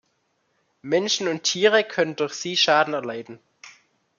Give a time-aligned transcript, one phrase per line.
[0.81, 3.37] Menschen und Tiere können durch sie Schaden erleiden.